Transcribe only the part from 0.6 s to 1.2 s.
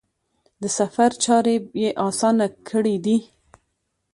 د سفر